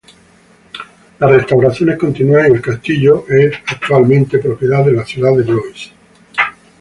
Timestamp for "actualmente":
3.67-4.39